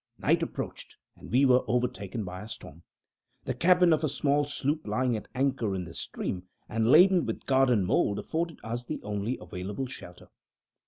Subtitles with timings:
[0.17, 2.81] Night approached, and we were overtaken by a storm.
[3.45, 7.45] The cabin of a small sloop lying at anchor in the stream, and laden with
[7.45, 10.29] garden mould, afforded us the only available shelter.